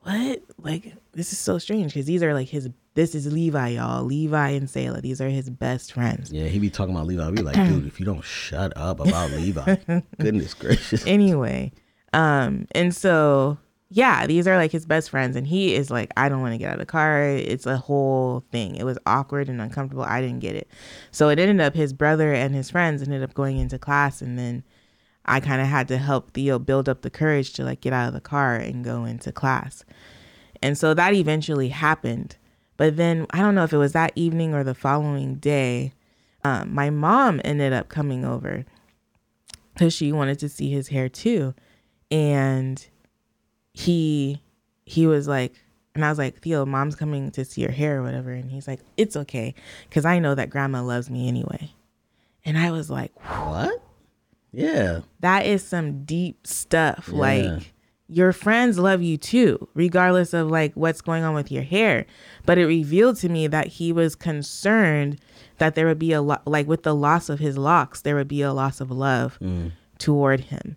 [0.01, 0.41] What?
[0.57, 4.05] Like this is so strange because these are like his this is Levi, y'all.
[4.05, 5.01] Levi and Selah.
[5.01, 6.31] These are his best friends.
[6.31, 7.27] Yeah, he be talking about Levi.
[7.27, 9.75] I be like, dude, if you don't shut up about Levi,
[10.17, 11.05] goodness gracious.
[11.05, 11.73] Anyway,
[12.13, 13.57] um, and so
[13.89, 16.57] yeah, these are like his best friends, and he is like, I don't want to
[16.57, 17.23] get out of the car.
[17.23, 18.77] It's a whole thing.
[18.77, 20.03] It was awkward and uncomfortable.
[20.03, 20.69] I didn't get it.
[21.11, 24.39] So it ended up his brother and his friends ended up going into class, and
[24.39, 24.63] then
[25.25, 28.07] I kind of had to help Theo build up the courage to like get out
[28.07, 29.83] of the car and go into class.
[30.61, 32.35] And so that eventually happened.
[32.77, 35.93] But then I don't know if it was that evening or the following day,
[36.43, 38.65] um, my mom ended up coming over
[39.73, 41.53] because she wanted to see his hair too.
[42.11, 42.85] And
[43.73, 44.41] he
[44.85, 45.53] he was like,
[45.93, 48.31] and I was like, Theo, mom's coming to see your hair or whatever.
[48.31, 49.53] And he's like, it's okay.
[49.91, 51.71] Cause I know that grandma loves me anyway.
[52.45, 53.83] And I was like, What?
[54.51, 55.01] Yeah.
[55.19, 57.09] that is some deep stuff.
[57.11, 57.19] Yeah.
[57.19, 57.73] Like
[58.09, 62.05] your friends love you too, regardless of like what's going on with your hair.
[62.45, 65.19] But it revealed to me that he was concerned
[65.59, 68.27] that there would be a lot, like with the loss of his locks, there would
[68.27, 69.37] be a loss of love
[69.99, 70.75] toward him.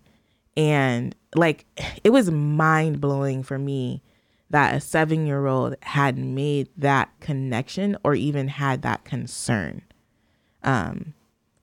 [0.55, 1.65] And like
[2.03, 4.03] it was mind blowing for me
[4.51, 9.81] that a seven year old had made that connection or even had that concern.
[10.63, 11.15] Um,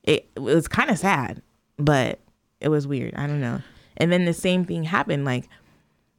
[0.02, 1.40] it, it was kind of sad,
[1.76, 2.18] but
[2.60, 3.14] it was weird.
[3.14, 3.60] I don't know.
[4.00, 5.24] And then the same thing happened.
[5.24, 5.48] Like,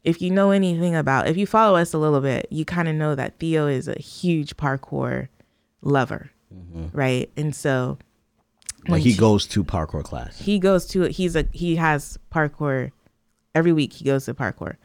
[0.04, 2.96] if you know anything about, if you follow us a little bit, you kind of
[2.96, 5.28] know that Theo is a huge parkour
[5.82, 6.96] lover, mm-hmm.
[6.96, 7.30] right?
[7.36, 7.98] And so
[8.86, 10.40] when Like he she- goes to parkour class.
[10.40, 12.92] he goes to he's a he has parkour
[13.54, 14.76] every week he goes to parkour.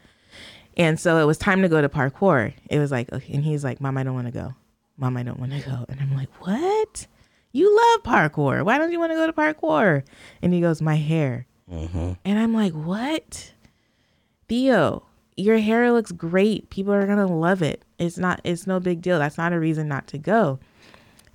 [0.75, 2.53] And so it was time to go to parkour.
[2.69, 4.53] It was like okay, and he's like mom i don't want to go.
[4.97, 5.85] Mom i don't want to go.
[5.89, 7.07] And i'm like what?
[7.53, 8.63] You love parkour.
[8.63, 10.03] Why don't you want to go to parkour?
[10.43, 13.53] And he goes my hair and i'm like what?
[14.47, 15.03] Theo
[15.37, 16.69] your hair looks great.
[16.71, 17.83] People are gonna love it.
[17.99, 19.19] It's not it's no big deal.
[19.19, 20.59] That's not a reason not to go.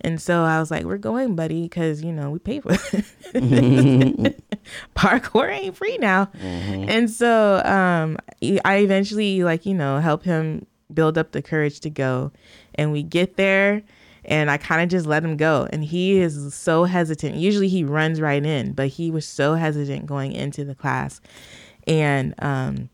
[0.01, 4.43] And so I was like, "We're going, buddy, because you know we pay for it.
[4.97, 8.19] Parkour ain't free now." And so um,
[8.65, 12.33] I eventually, like you know, help him build up the courage to go,
[12.75, 13.83] and we get there,
[14.25, 17.37] and I kind of just let him go, and he is so hesitant.
[17.37, 21.21] Usually he runs right in, but he was so hesitant going into the class,
[21.87, 22.89] and um,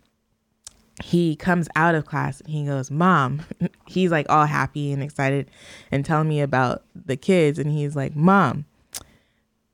[1.03, 3.43] he comes out of class and he goes, Mom,
[3.87, 5.51] he's like all happy and excited
[5.91, 7.59] and telling me about the kids.
[7.59, 8.65] And he's like, Mom,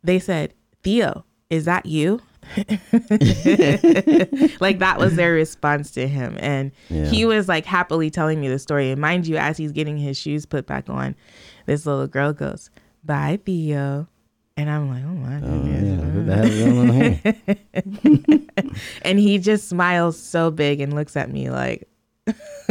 [0.03, 2.21] they said, Theo, is that you?
[4.61, 6.37] like that was their response to him.
[6.41, 7.07] And Yeah.
[7.07, 8.91] he was like happily telling me the story.
[8.91, 11.15] And mind you, as he's getting his shoes put back on,
[11.67, 12.71] this little girl goes,
[13.05, 14.07] Bye, Theo.
[14.57, 15.85] And I'm like, oh my Oh, goodness.
[15.85, 15.97] yeah.
[16.07, 16.53] What the hell is
[18.23, 18.71] going on
[19.03, 21.89] and he just smiles so big and looks at me like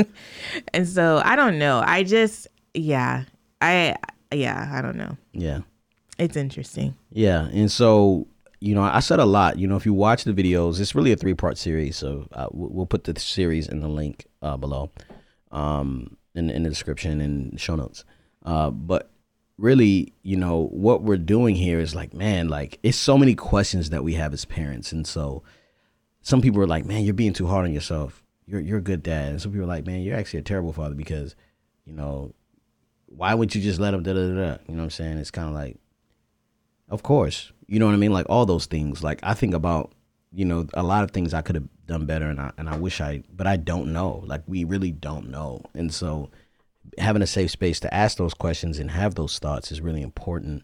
[0.73, 3.25] and so i don't know i just yeah
[3.61, 3.95] i
[4.33, 5.59] yeah i don't know Yeah.
[6.17, 8.25] it's interesting Yeah, and so
[8.63, 9.59] you know, I said a lot.
[9.59, 11.97] You know, if you watch the videos, it's really a three part series.
[11.97, 14.89] So uh, we'll put the series in the link uh, below,
[15.51, 18.05] um, in in the description and show notes.
[18.45, 19.11] Uh, but
[19.57, 23.89] really, you know, what we're doing here is like, man, like it's so many questions
[23.89, 25.43] that we have as parents, and so
[26.21, 28.23] some people are like, man, you're being too hard on yourself.
[28.45, 30.71] You're you're a good dad, and some people are like, man, you're actually a terrible
[30.71, 31.35] father because,
[31.85, 32.33] you know,
[33.07, 34.19] why would you just let him da da?
[34.19, 34.57] da?
[34.69, 35.17] You know what I'm saying?
[35.17, 35.79] It's kind of like,
[36.93, 38.13] of course, you know what I mean.
[38.13, 39.03] Like all those things.
[39.03, 39.91] Like I think about,
[40.31, 42.77] you know, a lot of things I could have done better, and I and I
[42.77, 44.23] wish I, but I don't know.
[44.25, 46.29] Like we really don't know, and so
[46.97, 50.63] having a safe space to ask those questions and have those thoughts is really important.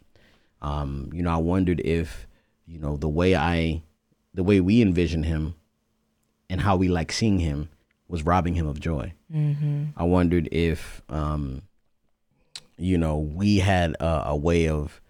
[0.62, 2.28] Um, you know, I wondered if,
[2.68, 3.82] you know, the way I,
[4.34, 5.56] the way we envision him,
[6.50, 7.70] and how we like seeing him,
[8.08, 9.14] was robbing him of joy.
[9.34, 9.86] Mm-hmm.
[9.96, 11.62] I wondered if, um,
[12.78, 15.02] you know, we had a, a way of,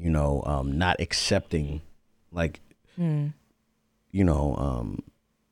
[0.00, 1.82] you know, um, not accepting,
[2.32, 2.60] like,
[4.10, 5.02] you know, um,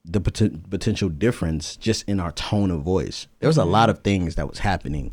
[0.04, 3.26] the pot- potential difference just in our tone of voice.
[3.40, 5.12] There was a lot of things that was happening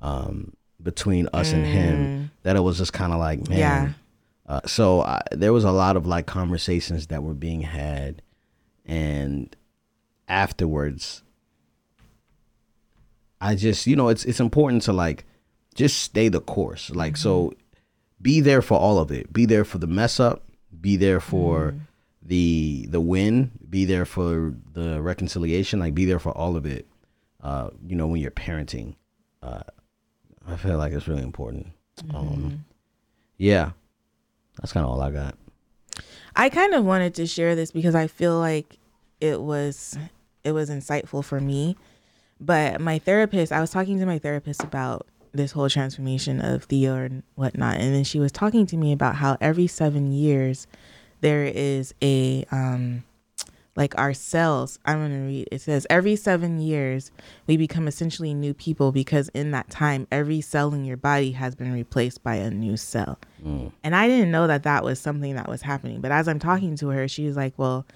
[0.00, 3.58] um, between us and him that it was just kind of like, man.
[3.58, 3.92] Yeah.
[4.46, 8.22] Uh, so I, there was a lot of like conversations that were being had,
[8.84, 9.54] and
[10.26, 11.22] afterwards,
[13.40, 15.24] I just you know it's it's important to like
[15.74, 16.90] just stay the course.
[16.90, 17.52] Like so,
[18.22, 19.32] be there for all of it.
[19.32, 20.44] Be there for the mess up.
[20.80, 21.74] Be there for
[22.22, 23.50] the the win.
[23.68, 25.80] Be there for the reconciliation.
[25.80, 26.86] Like be there for all of it.
[27.42, 28.94] Uh, you know when you're parenting,
[29.42, 29.62] uh,
[30.46, 31.68] I feel like it's really important.
[32.12, 32.64] Um,
[33.38, 33.70] yeah,
[34.58, 35.36] that's kind of all I got.
[36.36, 38.78] I kind of wanted to share this because I feel like
[39.20, 39.98] it was
[40.44, 41.76] it was insightful for me.
[42.38, 46.96] But my therapist, I was talking to my therapist about this whole transformation of Theo
[46.96, 50.66] and whatnot, and then she was talking to me about how every seven years
[51.20, 53.04] there is a um
[53.76, 54.78] like our cells.
[54.84, 55.48] I'm gonna read.
[55.52, 57.10] It says every seven years
[57.46, 61.54] we become essentially new people because in that time every cell in your body has
[61.54, 63.18] been replaced by a new cell.
[63.82, 66.00] And I didn't know that that was something that was happening.
[66.00, 67.86] But as I'm talking to her, she was like, "Well,"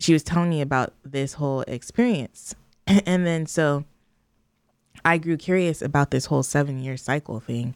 [0.00, 2.54] she was telling me about this whole experience,
[2.86, 3.84] and then so
[5.04, 7.74] I grew curious about this whole seven year cycle thing.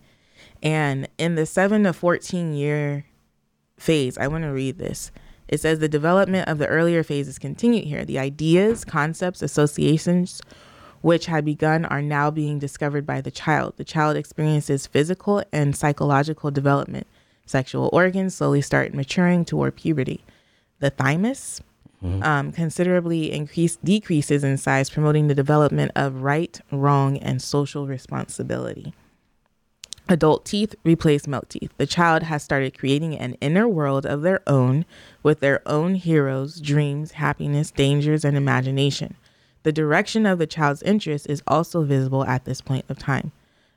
[0.63, 3.07] And in the seven to 14 year
[3.79, 5.11] phase, I want to read this.
[5.49, 8.05] It says the development of the earlier phases continued here.
[8.05, 10.41] The ideas, concepts, associations
[11.03, 13.75] which had begun are now being discovered by the child.
[13.77, 17.07] The child experiences physical and psychological development.
[17.45, 20.25] Sexual organs slowly start maturing toward puberty.
[20.81, 21.61] The thymus
[22.23, 28.95] um, considerably increase decreases in size, promoting the development of right, wrong, and social responsibility.
[30.09, 31.73] Adult teeth replace milk teeth.
[31.79, 34.85] The child has started creating an inner world of their own
[35.25, 39.17] with their own heroes, dreams, happiness, dangers, and imagination.
[39.65, 43.33] The direction of the child's interest is also visible at this point of time.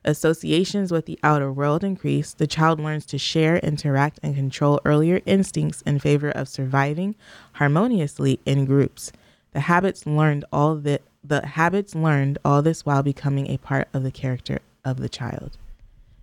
[0.09, 2.33] Associations with the outer world increase.
[2.33, 7.15] The child learns to share, interact, and control earlier instincts in favor of surviving
[7.53, 9.11] harmoniously in groups.
[9.51, 14.03] The habits learned all the the habits learned all this while becoming a part of
[14.03, 15.57] the character of the child.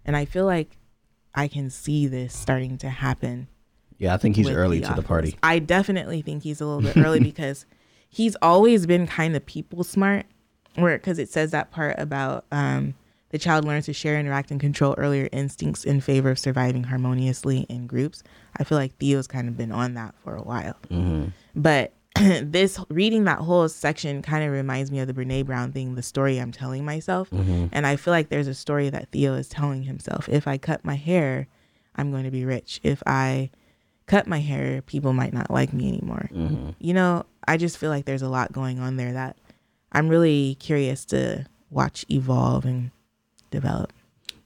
[0.05, 0.77] And I feel like
[1.35, 3.49] I can see this starting to happen
[3.99, 5.37] Yeah, I think he's early to the party.
[5.43, 7.67] I definitely think he's a little bit early because
[8.09, 10.27] he's always been kind of people smart.
[10.75, 12.95] Where because it says that part about um,
[13.37, 17.67] the child learns to share, interact, and control earlier instincts in favor of surviving harmoniously
[17.69, 18.23] in groups.
[18.57, 20.75] I feel like Theo's kind of been on that for a while.
[20.89, 21.27] Mm-hmm.
[21.55, 25.97] But this reading that whole section kind of reminds me of the Brene Brown thing,
[25.97, 27.29] the story I'm telling myself.
[27.29, 27.67] Mm-hmm.
[27.73, 30.31] And I feel like there's a story that Theo is telling himself.
[30.31, 31.47] If I cut my hair,
[31.95, 32.81] I'm going to be rich.
[32.83, 33.51] If I
[34.07, 36.31] cut my hair, people might not like me anymore.
[36.33, 36.71] Mm-hmm.
[36.79, 39.37] You know, I just feel like there's a lot going on there that
[39.93, 42.93] I'm really curious to watch evolve and
[43.51, 43.93] develop.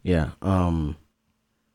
[0.02, 0.96] Yeah, um,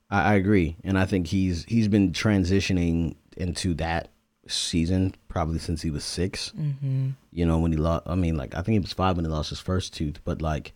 [0.10, 4.10] I, I agree, and I think he's he's been transitioning into that
[4.48, 7.10] season probably since he was 6 Mm-hmm.
[7.32, 8.04] You know, when he lost.
[8.08, 10.42] I mean, like I think he was five when he lost his first tooth, but
[10.42, 10.74] like,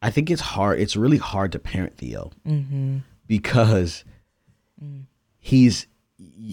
[0.00, 0.80] I think it's hard.
[0.80, 2.30] It's really hard to parent Theo
[3.26, 4.04] because
[5.38, 5.86] he's.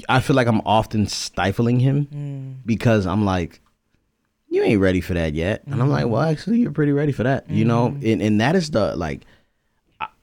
[0.10, 3.62] I feel like I'm often stifling him because I'm like,
[4.50, 6.14] you ain't ready for that yet, and I'm like, mm-hmm.
[6.14, 8.08] well, actually, you're pretty ready for that, you know, mm-hmm.
[8.08, 9.22] and and that is the like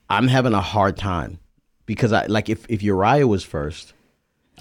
[0.09, 1.39] I'm having a hard time
[1.87, 3.93] because I like if if Uriah was first,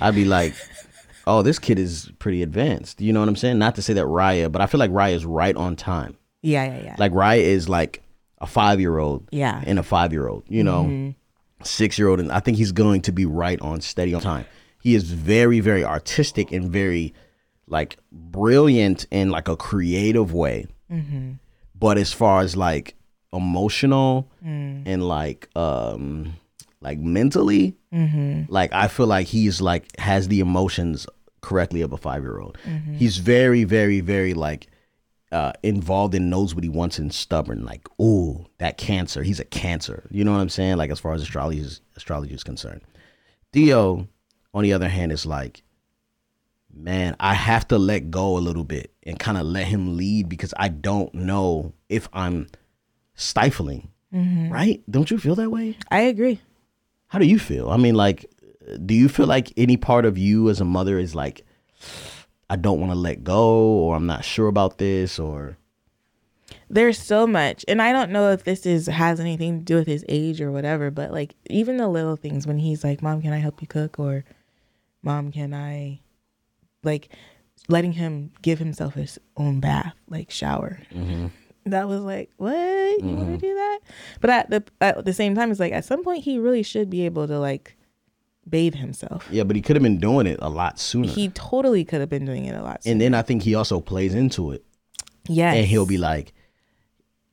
[0.02, 0.54] I'd be like,
[1.28, 3.02] oh, this kid is pretty advanced.
[3.02, 3.60] You know what I'm saying?
[3.60, 6.18] Not to say that Raya, but I feel like Raya is right on time.
[6.42, 6.96] Yeah, yeah, yeah.
[6.98, 8.04] Like Raya is like
[8.40, 9.64] a five year old, Yeah.
[9.66, 10.44] and a five year old.
[10.48, 11.64] You know, mm-hmm.
[11.64, 14.46] six year old, and I think he's going to be right on steady on time.
[14.82, 17.14] He is very very artistic and very
[17.74, 20.68] like brilliant in like a creative way.
[21.76, 22.96] But as far as like
[23.34, 24.30] emotional
[24.86, 26.36] and like um
[26.82, 27.76] like mentally
[28.48, 31.08] like i feel like he's like has the emotions
[31.42, 32.58] correctly of a five-year-old.
[33.02, 34.68] He's very very very like
[35.32, 37.66] uh involved and knows what he wants and stubborn.
[37.66, 39.24] Like ooh that cancer.
[39.24, 40.08] He's a cancer.
[40.12, 40.78] You know what i'm saying?
[40.78, 42.82] Like as far as astrology is astrology is concerned.
[43.52, 44.08] Theo
[44.54, 45.64] on the other hand is like
[46.74, 50.30] man, I have to let go a little bit and kind of let him lead
[50.30, 52.48] because I don't know if I'm
[53.16, 53.90] stifling.
[54.14, 54.52] Mm-hmm.
[54.52, 54.84] Right?
[54.90, 55.78] Don't you feel that way?
[55.90, 56.40] I agree.
[57.08, 57.70] How do you feel?
[57.70, 58.26] I mean, like,
[58.86, 61.46] do you feel like any part of you as a mother is like,
[62.50, 65.58] I don't want to let go, or I'm not sure about this, or
[66.70, 69.88] There's so much, and I don't know if this is has anything to do with
[69.88, 73.34] his age or whatever, but like even the little things when he's like, "Mom, can
[73.34, 74.24] I help you cook?" or
[75.02, 76.00] "Mom, can I,"
[76.84, 77.10] like
[77.68, 80.80] letting him give himself his own bath, like shower.
[80.94, 81.28] Mm-hmm.
[81.66, 83.36] That was like, what you want to mm-hmm.
[83.38, 83.80] do that?
[84.20, 86.90] But at the at the same time, it's like at some point he really should
[86.90, 87.78] be able to like
[88.50, 89.28] bathe himself.
[89.32, 91.08] yeah, but he could have been doing it a lot sooner.
[91.08, 92.84] He totally could have been doing it a lot.
[92.84, 92.92] Sooner.
[92.92, 94.66] And then I think he also plays into it,
[95.28, 96.34] yes, and he'll be like,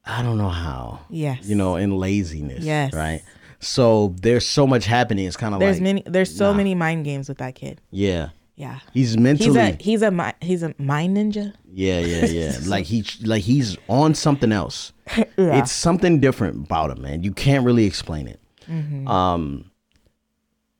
[0.04, 1.00] I don't know how.
[1.10, 2.64] yes, you know, in laziness.
[2.64, 2.92] Yes.
[2.92, 3.22] Right.
[3.58, 5.26] So there's so much happening.
[5.26, 6.02] It's kind of like There's like, many.
[6.06, 6.56] There's so nah.
[6.56, 7.80] many mind games with that kid.
[7.90, 8.28] yeah,
[8.60, 8.78] Yeah.
[8.92, 11.54] he's mentally, He's a he's a he's a mind ninja.
[11.72, 12.56] yeah, yeah, yeah.
[12.66, 14.92] like he, like he's on something else.
[15.36, 15.58] Yeah.
[15.58, 17.22] It's something different about him, man.
[17.24, 18.38] You can't really explain it.
[18.68, 19.08] Mm-hmm.
[19.08, 19.70] Um,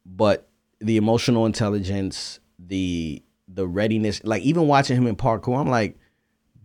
[0.07, 0.49] but
[0.81, 5.99] the emotional intelligence, the the readiness, like even watching him in parkour, I'm like,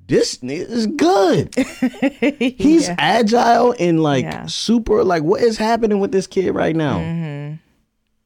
[0.07, 1.55] this is good.
[2.59, 2.95] He's Yeah.
[2.99, 4.37] agile and like Yeah.
[4.39, 4.47] Mm-hmm.
[4.47, 5.03] super.
[5.03, 7.57] Like, what is happening with this kid right now?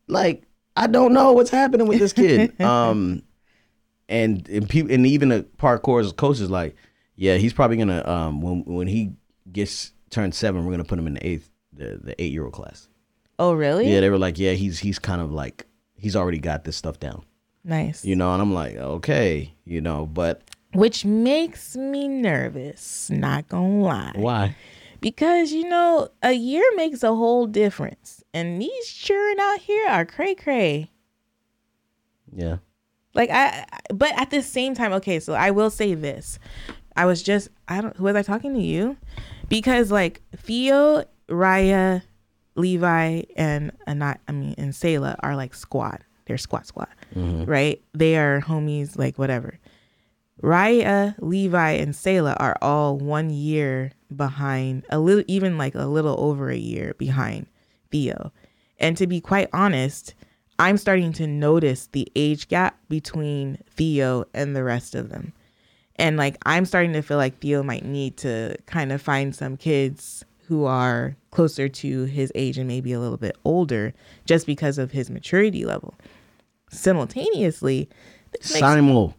[0.08, 0.44] Like,
[0.76, 2.60] I don't know what's happening with this kid.
[2.62, 3.24] um,
[4.08, 6.76] and and people and even the parkour coach is like,
[7.16, 9.14] yeah, he's probably gonna um when when he
[9.52, 12.54] gets turned seven, we're gonna put him in the eighth the the eight year old
[12.54, 12.88] class.
[13.38, 13.92] Oh really?
[13.92, 17.00] Yeah, they were like, yeah, he's he's kind of like he's already got this stuff
[17.00, 17.24] down,
[17.64, 18.04] Nice.
[18.04, 18.34] you know.
[18.34, 23.10] And I'm like, okay, you know, but Which makes me nervous.
[23.10, 24.12] Not gonna lie.
[24.16, 24.56] why?
[25.02, 30.06] Because you know a year makes a whole difference, and these children out here are
[30.06, 30.92] cray cray.
[32.32, 32.58] Yeah,
[33.14, 35.20] Like I, but at the same time, okay.
[35.20, 36.40] So I will say this.
[36.96, 38.98] I was just I don't who was I talking to you?
[39.48, 42.04] Because like Theo, Raya,
[42.56, 46.04] Levi, and Anat, I mean, and Selah are like squad.
[46.26, 47.46] They're squad squad, mm-hmm.
[47.46, 47.82] right?
[47.94, 49.58] They are homies, like whatever.
[50.44, 56.16] Raya, Levi, and Selah are all one year behind, a little, even like a little
[56.20, 57.48] over a year behind
[57.92, 58.32] Theo.
[58.80, 60.16] And to be quite honest,
[60.58, 65.34] I'm starting to notice the age gap between Theo and the rest of them.
[65.96, 69.58] And like, I'm starting to feel like Theo might need to kind of find some
[69.58, 73.94] kids who are closer to his age and maybe a little bit older
[74.26, 75.94] just because of his maturity level.
[76.72, 77.88] Simultaneously,
[78.32, 79.14] this makes Simon.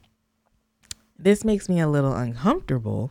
[1.19, 3.11] this makes me a little uncomfortable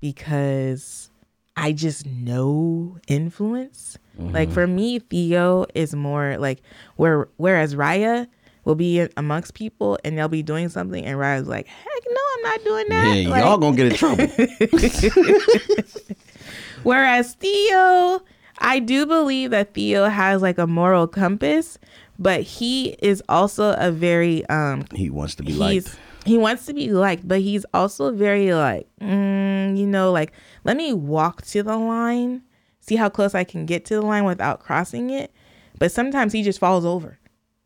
[0.00, 1.10] because
[1.56, 3.98] I just know influence.
[4.18, 6.62] Like for me, Theo is more like
[6.96, 8.26] where whereas Raya
[8.64, 12.42] will be amongst people and they'll be doing something and Raya's like, heck no, I'm
[12.42, 13.16] not doing that.
[13.16, 14.26] Yeah, Like- y'all gonna get in trouble.
[16.82, 18.22] Whereas Theo,
[18.58, 21.78] I do believe that Theo has like a moral compass,
[22.18, 25.96] but he is also a very um he wants to be liked.
[26.24, 30.32] He wants to be liked, but he's also very like, mm, you know, like
[30.64, 32.42] let me walk to the line,
[32.80, 35.32] see how close I can get to the line without crossing it.
[35.78, 37.18] But sometimes he just falls over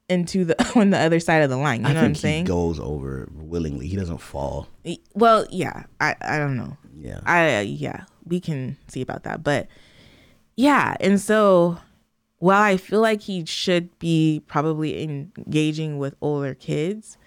[0.08, 1.82] into the on the other side of the line.
[1.82, 2.44] You I know what I'm think he saying?
[2.46, 3.88] goes over willingly.
[3.88, 4.68] He doesn't fall.
[5.14, 6.76] Well, yeah, I I don't know.
[6.98, 7.20] Yeah.
[7.26, 9.42] I yeah, we can see about that.
[9.44, 9.66] But
[10.56, 11.78] yeah, and so
[12.38, 17.18] while I feel like he should be probably engaging with older kids,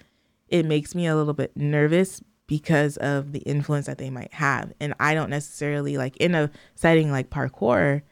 [0.50, 4.72] it makes me a little bit nervous because of the influence that they might have.
[4.80, 8.02] And I don't necessarily like in a setting like parkour,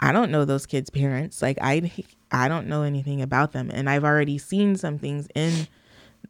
[0.00, 1.42] I don't know those kids' parents.
[1.42, 1.92] Like I
[2.30, 3.70] I don't know anything about them.
[3.72, 5.66] And I've already seen some things in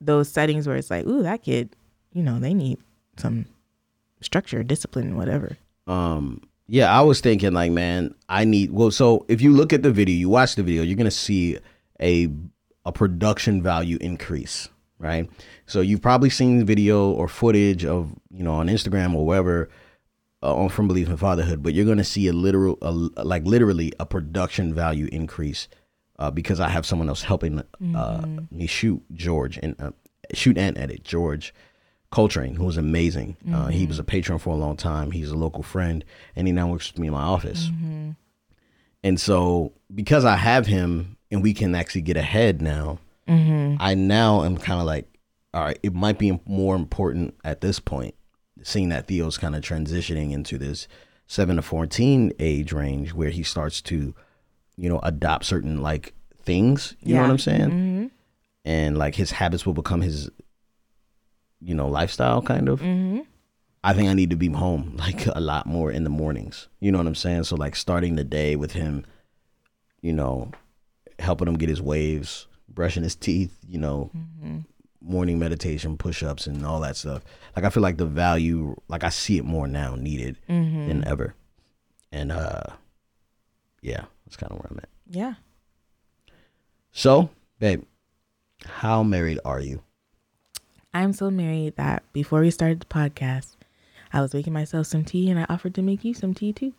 [0.01, 1.77] those settings where it's like, ooh, that kid,
[2.13, 2.79] you know, they need
[3.19, 3.47] some
[4.21, 5.57] structure, discipline, whatever.
[5.87, 9.83] um yeah i was thinking like man i need well so if you look at
[9.83, 11.59] the video you watch the video you're gonna see
[12.01, 12.29] a
[12.87, 14.69] a production value increase
[15.03, 15.29] right
[15.67, 19.69] so you've probably seen video or footage of you know on instagram or wherever
[20.45, 23.93] uh, on from Beleaf in Fatherhood but you're gonna see a literal a, like literally
[24.01, 25.69] a production value increase
[26.19, 27.63] uh, because i have someone else helping
[27.95, 29.91] uh, me shoot george and uh,
[30.33, 31.53] shoot and edit george
[32.13, 33.39] Coltrane, who was amazing.
[33.51, 35.13] Uh, he was a patron for a long time.
[35.13, 36.05] He's a local friend,
[36.37, 37.71] and he now works with me in my office.
[39.03, 42.99] And so, because I have him, and we can actually get ahead now,
[43.29, 43.77] Mm-hmm.
[43.81, 45.07] I now am kind of like,
[45.55, 48.15] all right, it might be more important at this point,
[48.63, 50.89] seeing that Theo's kind of transitioning into this
[51.27, 54.15] seven to fourteen age range where he starts to,
[54.77, 56.97] you know, adopt certain like things.
[57.01, 57.71] You know what I'm saying?
[57.71, 58.07] Mm-hmm.
[58.65, 60.31] And like his habits will become his,
[61.61, 62.81] you know, lifestyle kind of.
[62.81, 63.21] Mm-hmm.
[63.85, 66.69] I think I need to be home like a lot more in the mornings.
[66.81, 67.45] You know what I'm saying?
[67.45, 69.05] So like starting the day with him,
[70.01, 70.51] you know,
[71.19, 74.11] helping him get his waves, brushing his teeth, you know,
[75.01, 77.23] morning meditation, push ups and all that stuff.
[77.57, 81.35] Like I feel like the value like I see it more now needed than ever.
[82.11, 82.63] And uh
[83.81, 84.89] yeah, that's kind of where I'm at.
[85.11, 85.35] Yeah.
[86.93, 87.85] So, babe,
[88.65, 89.83] how married are you?
[90.95, 93.57] I'm so married that before we started the podcast,
[94.13, 96.75] I was making myself some tea and I offered to make you some tea too.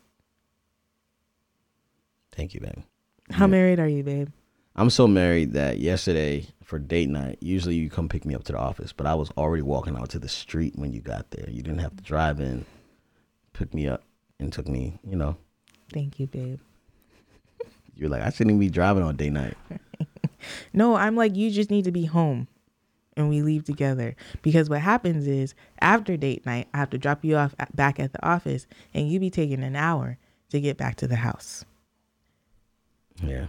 [2.32, 2.84] Thank you, babe.
[3.30, 4.28] How married are you, babe?
[4.76, 8.52] I'm so married that yesterday for date night, usually you come pick me up to
[8.52, 11.48] the office, but I was already walking out to the street when you got there.
[11.48, 12.64] You didn't have to drive in,
[13.52, 14.02] pick me up,
[14.40, 15.36] and took me, you know.
[15.92, 16.58] Thank you, babe.
[17.94, 19.56] You're like, I shouldn't even be driving on date night.
[20.72, 22.48] No, I'm like, you just need to be home
[23.16, 24.16] and we leave together.
[24.42, 28.00] Because what happens is after date night, I have to drop you off at, back
[28.00, 30.18] at the office and you be taking an hour
[30.50, 31.64] to get back to the house.
[33.22, 33.46] Yeah.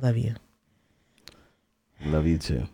[0.00, 0.34] Love you.
[2.04, 2.68] Love you too.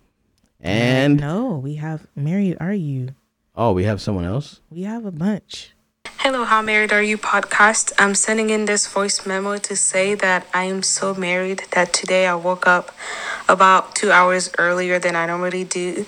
[0.60, 2.56] And no, we have married.
[2.60, 3.14] Are you?
[3.56, 4.60] oh, we have someone else?
[4.70, 5.72] We have a bunch.
[6.18, 7.92] Hello, How Married Are You podcast.
[7.98, 12.26] I'm sending in this voice memo to say that I am so married that today
[12.26, 12.92] I woke up
[13.48, 16.06] about two hours earlier than I normally do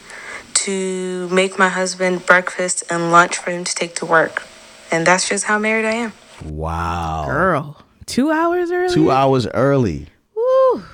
[0.55, 4.43] to make my husband breakfast and lunch for him to take to work.
[4.91, 6.13] And that's just how married I am.
[6.43, 7.27] Wow.
[7.27, 8.95] Girl, two hours early?
[8.95, 10.07] Two hours early.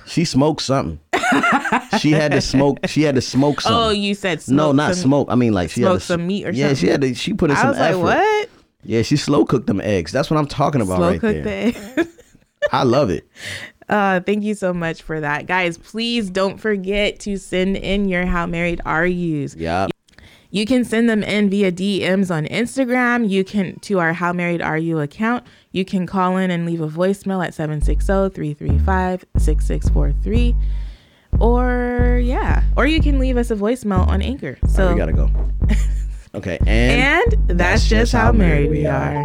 [0.06, 0.98] She smoked something.
[1.98, 2.78] she had to smoke.
[2.86, 3.78] She had to smoke something.
[3.78, 5.28] Oh, you said smoke no, not some- smoke.
[5.30, 6.60] I mean, like she had to, some meat or something.
[6.68, 7.14] yeah, she had to.
[7.14, 8.48] She put in I some was like, what?
[8.84, 10.10] Yeah, she slow cooked them eggs.
[10.12, 11.70] That's what I'm talking about Slow right cooked there.
[11.72, 12.08] the.
[12.72, 13.26] I love it.
[13.88, 15.46] Uh, thank you so much for that.
[15.46, 19.54] Guys, please don't forget to send in your How Married Are Yous.
[19.54, 19.86] Yeah.
[20.52, 23.26] You can send them in via DMs on Instagram.
[23.28, 25.46] You can to our How Married Are You account.
[25.72, 30.54] You can call in and leave a voicemail at 760-335-6643.
[31.40, 32.64] Or yeah.
[32.76, 34.58] Or you can leave us a voicemail on Anchor.
[34.68, 35.30] So we gotta go.
[36.34, 39.22] Okay, and, and that's, just how married we are.